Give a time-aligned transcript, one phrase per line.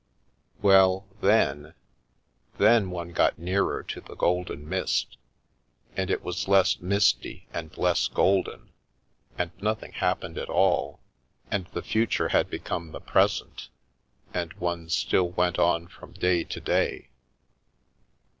[0.63, 1.75] Well— then—
[2.57, 5.17] then one got nearer to the golden mist,
[5.95, 8.71] and it was less misty and less golden,
[9.37, 11.01] and nothing hap pened at all,
[11.51, 13.69] and the future had become the present,
[14.33, 17.09] and one still went on from day to day.